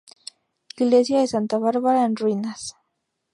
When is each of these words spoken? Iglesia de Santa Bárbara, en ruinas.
Iglesia 0.85 1.19
de 1.19 1.27
Santa 1.33 1.57
Bárbara, 1.65 2.05
en 2.09 2.15
ruinas. 2.21 2.61